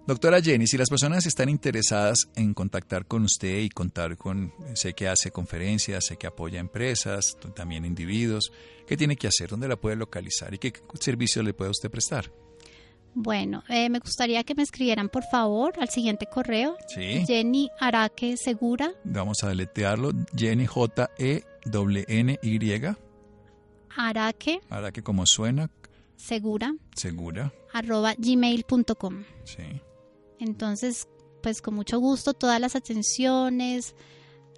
[0.07, 4.93] Doctora Jenny, si las personas están interesadas en contactar con usted y contar con, sé
[4.93, 8.51] que hace conferencias, sé que apoya empresas, también individuos,
[8.87, 9.49] ¿qué tiene que hacer?
[9.49, 10.53] ¿Dónde la puede localizar?
[10.55, 12.31] ¿Y qué servicio le puede usted prestar?
[13.13, 16.77] Bueno, eh, me gustaría que me escribieran por favor al siguiente correo.
[16.87, 17.23] Sí.
[17.27, 18.93] Jenny Araque Segura.
[19.03, 20.13] Vamos a deletearlo.
[20.35, 21.45] Jenny J-E-N-N-Y.
[23.97, 24.61] Araque.
[24.69, 25.69] Araque como suena.
[26.15, 26.73] Segura.
[26.95, 27.53] Segura.
[27.73, 29.25] Arroba gmail.com.
[29.43, 29.81] Sí.
[30.41, 31.07] Entonces,
[31.41, 33.95] pues con mucho gusto todas las atenciones,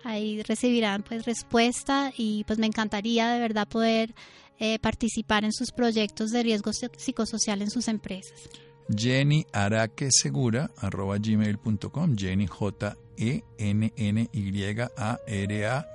[0.03, 4.15] ahí recibirán pues respuesta y pues me encantaría de verdad poder
[4.59, 8.49] eh, participar en sus proyectos de riesgo psicosocial en sus empresas.
[8.95, 15.87] Jenny Araque Segura, arroba gmail.com, Jenny J E N N Y A R A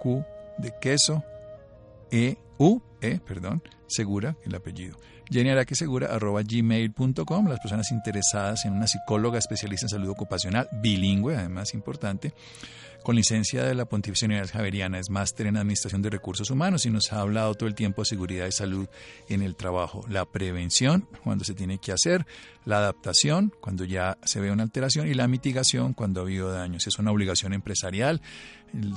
[0.00, 0.24] Q
[0.58, 1.22] de queso
[2.10, 4.96] E U E, perdón, Segura, el apellido.
[5.30, 7.48] Jenny Araque Segura, arroba gmail.com.
[7.48, 12.32] Las personas interesadas en una psicóloga especialista en salud ocupacional, bilingüe, además importante,
[13.02, 16.90] con licencia de la Pontificia Universidad Javeriana, es máster en Administración de Recursos Humanos y
[16.90, 18.88] nos ha hablado todo el tiempo de seguridad y salud
[19.28, 20.04] en el trabajo.
[20.08, 22.26] La prevención, cuando se tiene que hacer,
[22.64, 26.86] la adaptación, cuando ya se ve una alteración, y la mitigación, cuando ha habido daños.
[26.86, 28.22] Es una obligación empresarial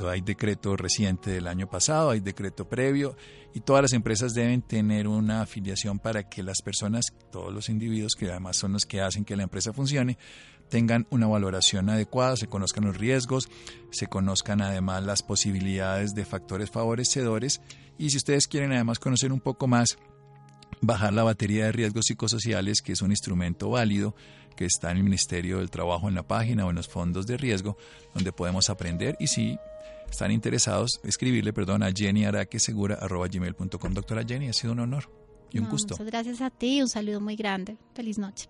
[0.08, 3.18] hay decreto reciente del año pasado, hay decreto previo
[3.54, 8.16] y todas las empresas deben tener una afiliación para que las personas, todos los individuos
[8.16, 10.18] que además son los que hacen que la empresa funcione,
[10.70, 13.50] tengan una valoración adecuada, se conozcan los riesgos,
[13.92, 17.62] se conozcan además las posibilidades de factores favorecedores
[17.98, 19.98] y si ustedes quieren además conocer un poco más,
[20.82, 24.16] bajar la batería de riesgos psicosociales, que es un instrumento válido
[24.56, 27.38] que está en el Ministerio del Trabajo en la página o en los fondos de
[27.38, 27.78] riesgo,
[28.14, 29.58] donde podemos aprender y si
[30.10, 33.94] están interesados, escribirle, perdón, a jennyaraquesegura.gmail.com.
[33.94, 35.10] Doctora Jenny, ha sido un honor
[35.52, 35.96] y un gusto.
[35.96, 37.78] Muchas gracias a ti, un saludo muy grande.
[37.94, 38.50] Feliz noche.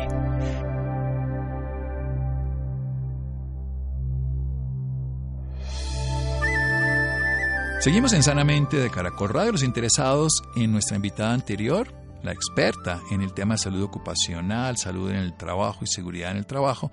[7.81, 9.53] Seguimos en Sanamente de Caracol Radio.
[9.53, 11.91] Los interesados en nuestra invitada anterior,
[12.21, 16.37] la experta en el tema de salud ocupacional, salud en el trabajo y seguridad en
[16.37, 16.91] el trabajo,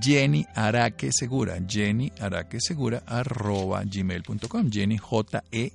[0.00, 5.68] Jenny Araque Segura, Jenny Araque Segura, arroba gmail.com, Jenny J-E-N-Y.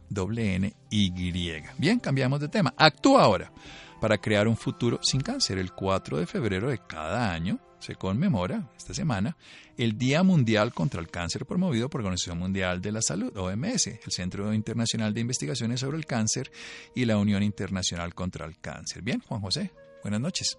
[1.78, 2.74] Bien, cambiamos de tema.
[2.78, 3.52] Actúa ahora
[4.00, 5.58] para crear un futuro sin cáncer.
[5.58, 9.36] El 4 de febrero de cada año se conmemora esta semana
[9.78, 13.88] el Día Mundial contra el Cáncer promovido por la Organización Mundial de la Salud, OMS,
[13.88, 16.52] el Centro Internacional de Investigaciones sobre el Cáncer
[16.96, 19.02] y la Unión Internacional contra el Cáncer.
[19.02, 19.72] Bien, Juan José,
[20.04, 20.58] buenas noches.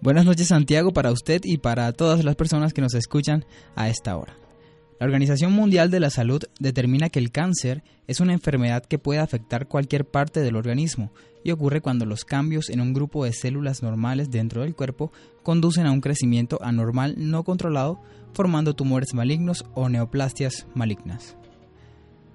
[0.00, 4.16] Buenas noches Santiago para usted y para todas las personas que nos escuchan a esta
[4.16, 4.43] hora.
[5.00, 9.18] La Organización Mundial de la Salud determina que el cáncer es una enfermedad que puede
[9.18, 13.82] afectar cualquier parte del organismo y ocurre cuando los cambios en un grupo de células
[13.82, 18.00] normales dentro del cuerpo conducen a un crecimiento anormal no controlado,
[18.34, 21.36] formando tumores malignos o neoplastias malignas.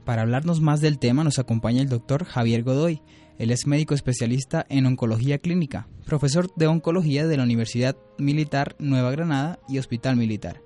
[0.03, 3.01] Para hablarnos más del tema nos acompaña el doctor Javier Godoy.
[3.37, 9.11] Él es médico especialista en oncología clínica, profesor de oncología de la Universidad Militar Nueva
[9.11, 10.61] Granada y Hospital Militar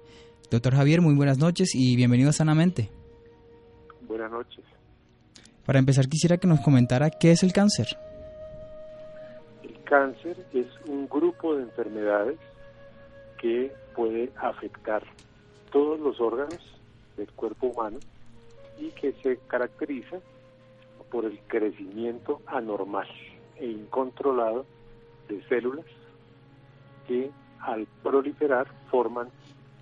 [0.54, 2.92] Doctor Javier, muy buenas noches y bienvenido a Sanamente.
[4.02, 4.64] Buenas noches.
[5.66, 7.88] Para empezar, quisiera que nos comentara qué es el cáncer.
[9.64, 12.38] El cáncer es un grupo de enfermedades
[13.42, 15.02] que puede afectar
[15.72, 16.62] todos los órganos
[17.18, 17.98] del cuerpo humano
[18.80, 20.20] y que se caracteriza
[21.10, 23.08] por el crecimiento anormal
[23.56, 24.68] e incontrolado
[25.28, 25.88] de células
[27.08, 29.30] que al proliferar forman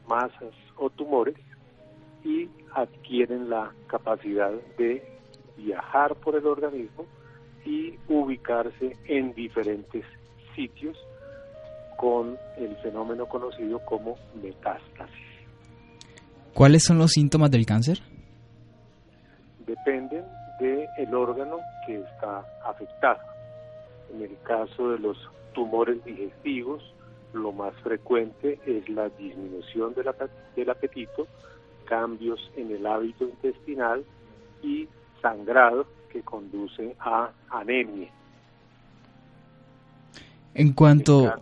[0.08, 1.36] masas o tumores
[2.24, 5.04] y adquieren la capacidad de
[5.58, 7.06] viajar por el organismo
[7.66, 10.04] y ubicarse en diferentes
[10.56, 10.98] sitios
[11.98, 15.32] con el fenómeno conocido como metástasis.
[16.54, 18.00] ¿Cuáles son los síntomas del cáncer?
[19.66, 20.26] Dependen
[20.60, 23.20] del órgano que está afectado.
[24.14, 25.18] En el caso de los
[25.54, 26.84] tumores digestivos,
[27.34, 31.28] lo más frecuente es la disminución del apetito,
[31.86, 34.04] cambios en el hábito intestinal
[34.62, 34.88] y
[35.22, 38.10] sangrado que conduce a anemia.
[40.54, 41.34] En cuanto...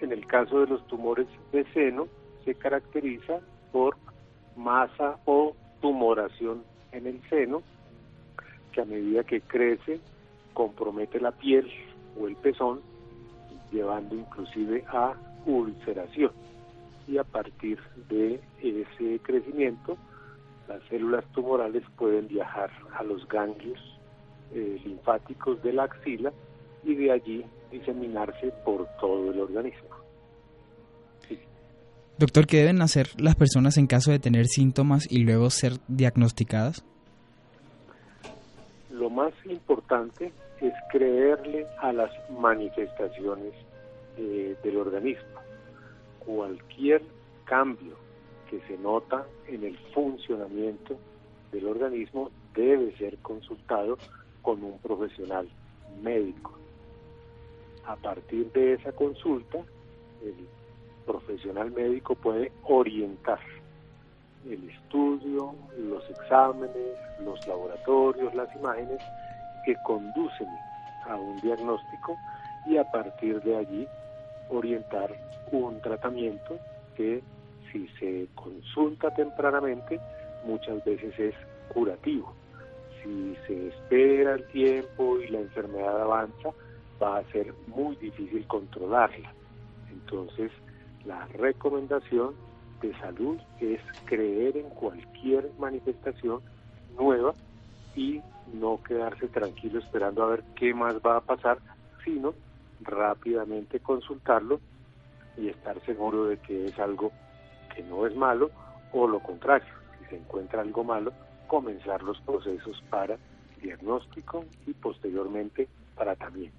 [0.00, 2.08] En el, caso, de los tumores de seno,
[2.44, 3.38] se caracteriza
[3.70, 3.96] por
[4.56, 7.62] masa o tumoración en el seno,
[8.72, 10.00] que a medida que crece
[10.54, 11.70] compromete la piel
[12.20, 12.80] o el pezón
[13.72, 15.14] llevando inclusive a
[15.46, 16.32] ulceración.
[17.08, 19.96] Y a partir de ese crecimiento,
[20.68, 23.80] las células tumorales pueden viajar a los ganglios
[24.54, 26.32] eh, linfáticos de la axila
[26.84, 29.88] y de allí diseminarse por todo el organismo.
[32.18, 36.84] Doctor, ¿qué deben hacer las personas en caso de tener síntomas y luego ser diagnosticadas?
[38.90, 40.30] Lo más importante
[40.62, 43.52] es creerle a las manifestaciones
[44.16, 45.40] eh, del organismo.
[46.20, 47.02] Cualquier
[47.44, 47.96] cambio
[48.48, 50.96] que se nota en el funcionamiento
[51.50, 53.98] del organismo debe ser consultado
[54.40, 55.48] con un profesional
[56.00, 56.56] médico.
[57.84, 59.58] A partir de esa consulta,
[60.22, 60.34] el
[61.04, 63.40] profesional médico puede orientar
[64.48, 69.00] el estudio, los exámenes, los laboratorios, las imágenes
[69.64, 70.48] que conducen
[71.08, 72.16] a un diagnóstico
[72.66, 73.88] y a partir de allí
[74.48, 75.12] orientar
[75.50, 76.58] un tratamiento
[76.96, 77.22] que
[77.70, 79.98] si se consulta tempranamente
[80.44, 81.34] muchas veces es
[81.72, 82.34] curativo.
[83.02, 86.50] Si se espera el tiempo y la enfermedad avanza,
[87.02, 89.32] va a ser muy difícil controlarla.
[89.90, 90.52] Entonces,
[91.04, 92.34] La recomendación
[92.80, 96.40] de salud es creer en cualquier manifestación
[96.96, 97.34] nueva
[97.94, 98.20] y
[98.52, 101.58] no quedarse tranquilo esperando a ver qué más va a pasar,
[102.04, 102.34] sino
[102.80, 104.60] rápidamente consultarlo
[105.36, 107.12] y estar seguro de que es algo
[107.74, 108.50] que no es malo
[108.92, 111.12] o lo contrario, si se encuentra algo malo,
[111.46, 113.16] comenzar los procesos para
[113.62, 116.56] diagnóstico y posteriormente tratamiento.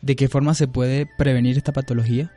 [0.00, 2.32] ¿De qué forma se puede prevenir esta patología?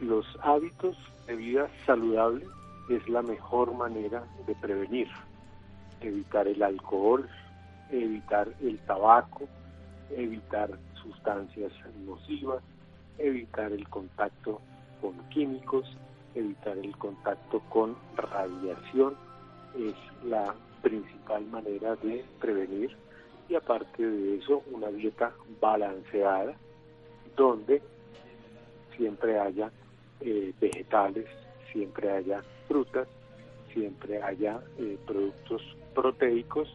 [0.00, 0.96] Los hábitos
[1.26, 2.46] de vida saludable
[2.90, 5.08] es la mejor manera de prevenir.
[6.00, 7.28] Evitar el alcohol,
[7.90, 9.48] evitar el tabaco,
[10.10, 10.70] evitar
[11.02, 11.72] sustancias
[12.04, 12.62] nocivas,
[13.18, 14.60] evitar el contacto
[15.00, 15.86] con químicos,
[16.34, 19.14] evitar el contacto con radiación,
[19.78, 19.94] es
[20.24, 22.96] la principal manera de prevenir.
[23.48, 26.54] Y aparte de eso una dieta balanceada
[27.36, 27.80] donde
[28.96, 29.70] siempre haya
[30.20, 31.26] eh, vegetales,
[31.72, 33.06] siempre haya frutas,
[33.72, 35.62] siempre haya eh, productos
[35.96, 36.68] proteicos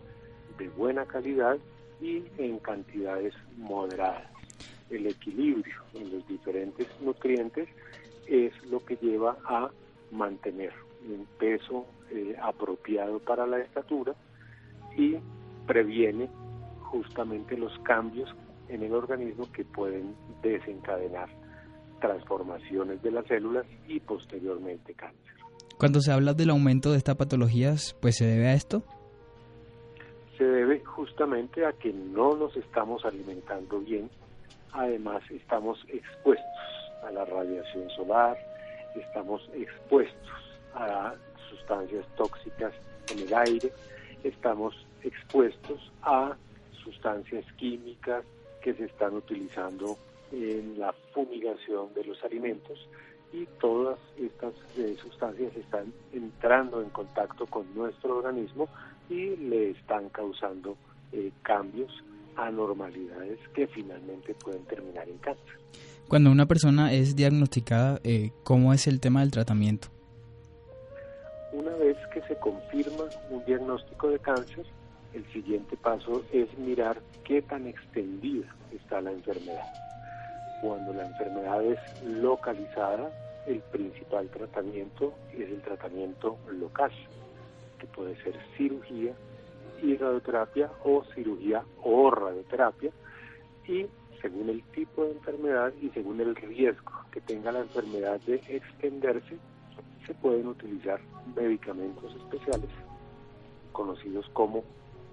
[0.57, 1.57] de buena calidad
[2.01, 4.28] y en cantidades moderadas.
[4.89, 7.69] El equilibrio en los diferentes nutrientes
[8.28, 9.69] es lo que lleva a
[10.11, 10.74] mantener
[11.07, 14.13] un peso eh, apropiado para la estatura
[14.97, 15.15] y
[15.67, 16.28] previene
[16.82, 18.30] justamente los cambios
[18.67, 21.30] en el organismo que pueden desencadenar
[22.01, 25.36] transformaciones de las células y posteriormente cáncer.
[25.78, 28.84] Cuando se habla del aumento de estas patologías, pues se debe a esto?
[30.42, 34.10] Se debe justamente a que no nos estamos alimentando bien,
[34.72, 36.48] además estamos expuestos
[37.04, 38.36] a la radiación solar,
[38.96, 41.14] estamos expuestos a
[41.48, 42.74] sustancias tóxicas
[43.12, 43.72] en el aire,
[44.24, 44.74] estamos
[45.04, 46.36] expuestos a
[46.84, 48.26] sustancias químicas
[48.64, 49.96] que se están utilizando
[50.32, 52.89] en la fumigación de los alimentos
[53.32, 58.68] y todas estas eh, sustancias están entrando en contacto con nuestro organismo
[59.12, 60.78] y le están causando
[61.12, 61.91] eh, cambios,
[62.38, 65.59] anormalidades que finalmente pueden terminar en cáncer.
[66.07, 69.89] Cuando una persona es diagnosticada, eh, ¿cómo es el tema del tratamiento?
[71.51, 74.66] Una vez que se confirma un diagnóstico de cáncer,
[75.14, 79.68] el siguiente paso es mirar qué tan extendida está la enfermedad.
[80.62, 83.12] Cuando la enfermedad es localizada,
[83.45, 86.91] el principal tratamiento es el tratamiento local,
[87.82, 89.14] que puede ser cirugía
[89.82, 92.92] y radioterapia o cirugía o radioterapia
[93.68, 93.88] y
[94.22, 99.38] según el tipo de enfermedad y según el riesgo que tenga la enfermedad de extenderse,
[100.06, 101.00] se pueden utilizar
[101.36, 102.70] medicamentos especiales
[103.72, 104.64] conocidos como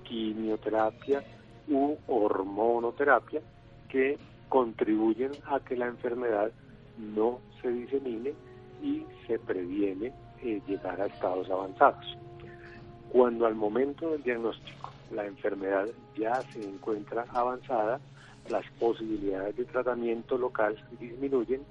[0.03, 1.25] quimioterapia
[1.69, 3.41] u hormonoterapia
[3.89, 4.19] que
[4.51, 6.53] contribuyen a que la enfermedad
[6.99, 8.35] no se disemine
[8.83, 10.13] y se previene
[10.43, 12.19] eh, llegar a estados avanzados.
[13.13, 18.01] Cuando al momento del diagnóstico la enfermedad ya se encuentra avanzada,
[18.51, 21.63] las posibilidades de tratamiento local disminuyen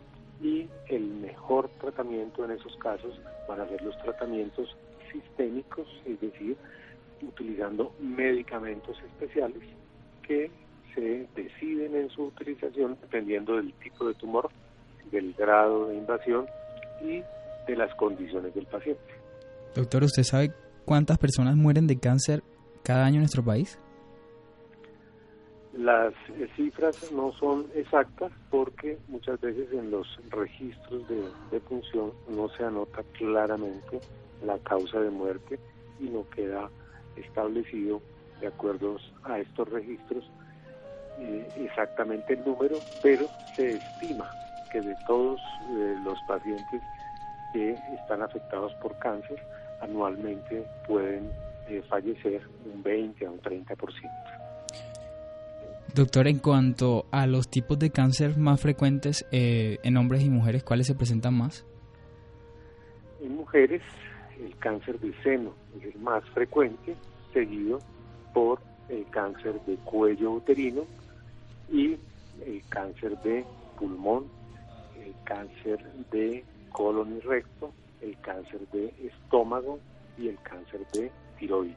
[0.41, 4.75] y el mejor tratamiento en esos casos van a ser los tratamientos
[5.11, 6.55] sistémicos, es decir,
[7.21, 9.63] utilizando medicamentos especiales
[10.21, 10.51] que
[10.93, 14.49] se deciden en su utilización dependiendo del tipo de tumor,
[15.11, 16.45] del grado de invasión
[17.01, 17.23] y
[17.67, 19.01] de las condiciones del paciente.
[19.75, 20.51] Doctor, ¿usted sabe
[20.87, 22.43] cuántas personas mueren de cáncer
[22.81, 23.77] cada año en nuestro país?
[25.73, 31.21] Las eh, cifras no son exactas porque muchas veces en los registros de
[31.51, 33.99] defunción no se anota claramente
[34.45, 35.59] la causa de muerte
[35.99, 36.69] y no queda
[37.17, 38.01] establecido
[38.39, 40.23] de acuerdo a estos registros
[41.19, 43.25] eh, exactamente el número, pero
[43.57, 44.29] se estima
[44.71, 46.81] que de todos eh, los pacientes
[47.51, 49.37] que están afectados por cáncer
[49.81, 51.29] anualmente pueden
[51.89, 54.47] fallecer un 20 a un 30%.
[55.93, 60.63] Doctor, en cuanto a los tipos de cáncer más frecuentes eh, en hombres y mujeres,
[60.63, 61.65] ¿cuáles se presentan más?
[63.21, 63.81] En mujeres,
[64.39, 66.95] el cáncer de seno es el más frecuente,
[67.33, 67.79] seguido
[68.33, 68.59] por
[68.89, 70.83] el cáncer de cuello uterino
[71.71, 71.97] y
[72.45, 73.43] el cáncer de
[73.79, 74.25] pulmón,
[75.03, 77.71] el cáncer de colon y recto,
[78.01, 79.79] el cáncer de estómago
[80.17, 81.75] y el cáncer de tiroides.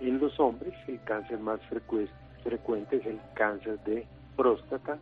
[0.00, 1.60] En los hombres, el cáncer más
[2.42, 4.98] frecuente es el cáncer de próstata,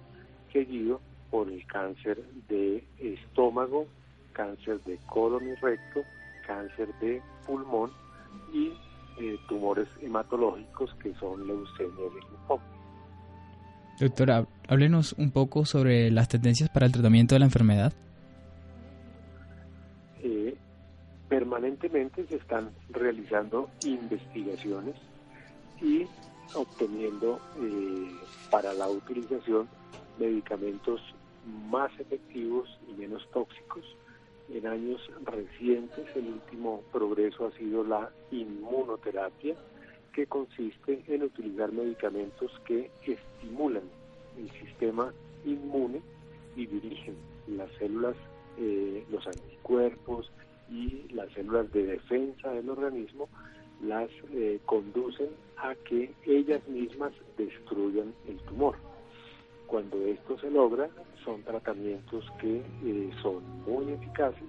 [0.53, 1.01] seguido
[1.31, 3.87] por el cáncer de estómago,
[4.33, 6.03] cáncer de colon y recto,
[6.47, 7.91] cáncer de pulmón
[8.53, 8.73] y
[9.19, 12.63] eh, tumores hematológicos que son leucemia y linfoma.
[14.01, 17.93] Doctora, háblenos un poco sobre las tendencias para el tratamiento de la enfermedad.
[21.33, 24.95] Permanentemente se están realizando investigaciones
[25.81, 26.07] y
[26.55, 28.11] obteniendo eh,
[28.51, 29.67] para la utilización
[30.19, 31.01] medicamentos
[31.71, 33.83] más efectivos y menos tóxicos.
[34.53, 39.55] En años recientes el último progreso ha sido la inmunoterapia,
[40.13, 43.85] que consiste en utilizar medicamentos que estimulan
[44.37, 45.11] el sistema
[45.47, 46.03] inmune
[46.57, 47.17] y dirigen
[47.47, 48.17] las células,
[48.59, 50.31] eh, los anticuerpos
[50.73, 53.29] y las células de defensa del organismo,
[53.83, 58.77] las eh, conducen a que ellas mismas destruyan el tumor.
[59.67, 60.89] Cuando esto se logra,
[61.25, 64.49] son tratamientos que eh, son muy eficaces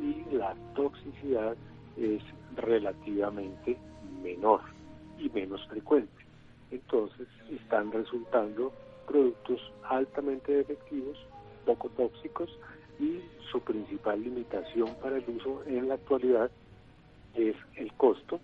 [0.00, 1.56] y la toxicidad
[1.96, 2.22] es
[2.56, 3.76] relativamente
[4.22, 4.60] menor
[5.18, 6.24] y menos frecuente.
[6.70, 8.72] Entonces están resultando
[9.06, 11.18] productos altamente efectivos,
[11.66, 12.50] poco tóxicos
[13.00, 16.50] y su principal limitación para el uso en la actualidad
[17.34, 18.40] es el costo.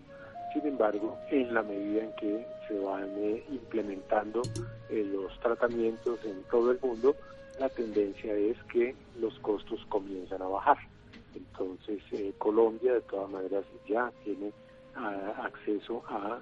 [0.53, 4.43] Sin embargo, en la medida en que se van eh, implementando
[4.89, 7.15] eh, los tratamientos en todo el mundo,
[7.61, 10.79] la tendencia es que los costos comienzan a bajar.
[11.35, 14.53] Entonces, eh, Colombia de todas maneras ya tiene
[15.43, 16.41] acceso a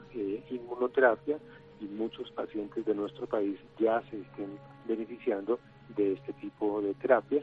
[0.48, 1.38] inmunoterapia
[1.80, 4.56] y muchos pacientes de nuestro país ya se estén
[4.86, 5.58] beneficiando
[5.96, 7.42] de este tipo de terapia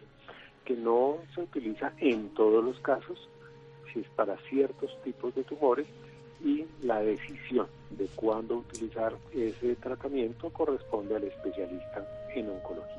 [0.65, 3.29] que no se utiliza en todos los casos,
[3.91, 5.87] si es para ciertos tipos de tumores
[6.43, 12.97] y la decisión de cuándo utilizar ese tratamiento corresponde al especialista en oncología.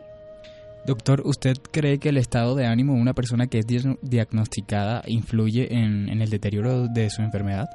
[0.84, 3.66] Doctor, ¿usted cree que el estado de ánimo de una persona que es
[4.02, 7.68] diagnosticada influye en el deterioro de su enfermedad?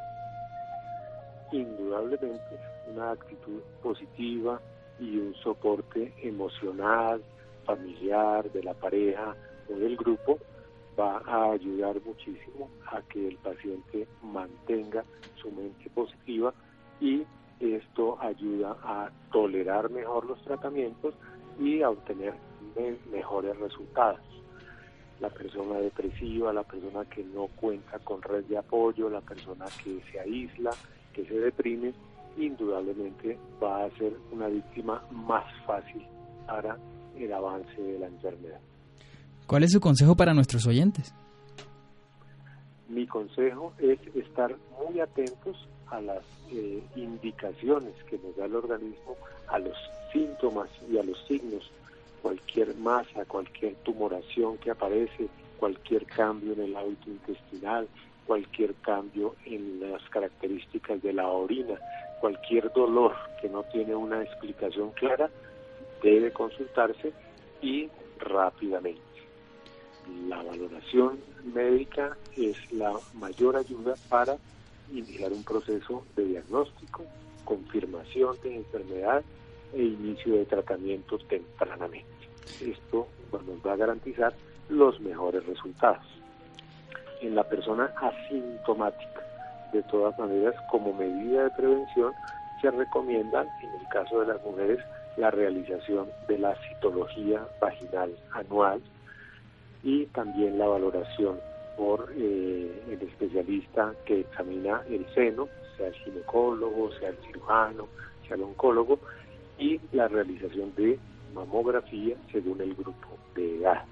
[1.52, 2.60] indudablemente
[2.92, 4.60] una actitud positiva
[5.00, 7.22] y un soporte emocional,
[7.66, 9.36] familiar, de la pareja
[9.70, 10.38] o del grupo,
[11.00, 15.04] va a ayudar muchísimo a que el paciente mantenga
[15.36, 16.54] su mente positiva
[17.00, 17.24] y
[17.60, 21.14] esto ayuda a tolerar mejor los tratamientos
[21.60, 22.34] y a obtener
[23.12, 24.22] mejores resultados.
[25.20, 30.00] La persona depresiva, la persona que no cuenta con red de apoyo, la persona que
[30.12, 30.72] se aísla,
[31.14, 31.94] que se deprime,
[32.38, 36.06] indudablemente va a ser una víctima más fácil
[36.46, 36.78] para
[37.16, 38.60] el avance de la enfermedad.
[39.48, 41.14] ¿Cuál es su consejo para nuestros oyentes?
[42.90, 46.22] Mi consejo es estar muy atentos a las
[46.52, 49.16] eh, indicaciones que nos da el organismo,
[49.48, 49.78] a los
[50.12, 51.72] síntomas y a los signos,
[52.22, 57.88] cualquier masa, cualquier tumoración que aparece, cualquier cambio en el hábito intestinal,
[58.26, 61.76] cualquier cambio en las características de la orina,
[62.20, 65.30] cualquier dolor que no tiene una explicación clara,
[66.04, 67.14] debe consultarse
[67.62, 67.90] y
[68.20, 69.07] rápidamente.
[70.28, 71.20] La valoración
[71.54, 74.38] médica es la mayor ayuda para
[74.92, 77.04] iniciar un proceso de diagnóstico,
[77.44, 79.24] confirmación de enfermedad
[79.74, 82.08] e inicio de tratamiento tempranamente.
[82.62, 84.34] Esto nos va a garantizar
[84.70, 86.06] los mejores resultados
[87.22, 89.22] en la persona asintomática.
[89.74, 92.14] De todas maneras, como medida de prevención,
[92.62, 94.80] se recomienda, en el caso de las mujeres,
[95.18, 98.82] la realización de la citología vaginal anual
[99.84, 101.40] y también la valoración
[101.78, 105.48] por eh, el especialista que examina el seno,
[105.78, 107.88] sea el ginecólogo, sea el cirujano,
[108.28, 109.00] sea el oncólogo,
[109.60, 111.00] y la realización de
[111.34, 113.84] mamografía según el grupo de edad.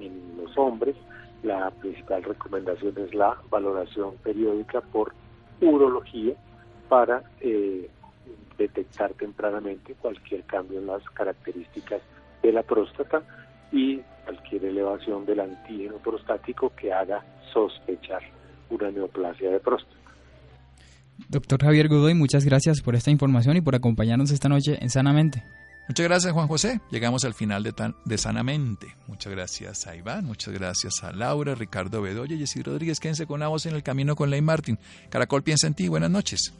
[0.00, 0.96] En los hombres,
[1.42, 5.12] la principal recomendación es la valoración periódica por
[5.60, 6.34] urología
[6.88, 7.88] para eh,
[8.58, 12.00] detectar tempranamente cualquier cambio en las características
[12.42, 13.22] de la próstata
[13.72, 18.22] y cualquier elevación del antígeno prostático que haga sospechar
[18.70, 19.96] una neoplasia de próstata.
[21.28, 25.42] Doctor Javier Godoy, muchas gracias por esta información y por acompañarnos esta noche en Sanamente.
[25.88, 26.80] Muchas gracias, Juan José.
[26.90, 28.86] Llegamos al final de, tan, de Sanamente.
[29.08, 33.00] Muchas gracias a Iván, muchas gracias a Laura, Ricardo Bedoya y Jessy Rodríguez.
[33.00, 34.78] Quédense con la voz en el camino con Ley Martin.
[35.10, 35.88] Caracol piensa en ti.
[35.88, 36.54] Buenas noches.